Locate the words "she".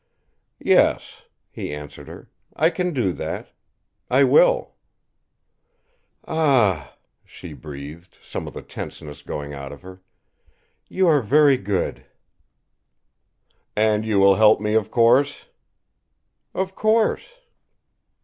7.23-7.53